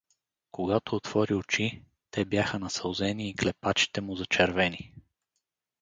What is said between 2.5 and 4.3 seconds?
насълзени и клепачите му